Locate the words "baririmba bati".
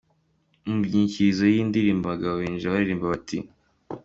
2.73-3.37